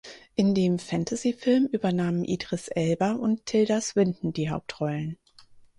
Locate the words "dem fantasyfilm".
0.55-1.67